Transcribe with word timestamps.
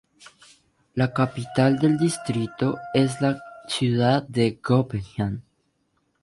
La 0.95 1.07
capital 1.13 1.77
del 1.77 1.95
distrito 1.99 2.79
es 2.91 3.21
la 3.21 3.39
ciudad 3.67 4.23
de 4.27 4.59
Göppingen. 4.59 5.43